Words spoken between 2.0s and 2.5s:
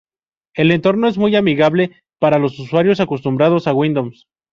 para